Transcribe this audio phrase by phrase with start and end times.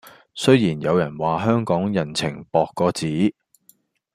[0.33, 3.31] 雖然有人話香港人情薄過紙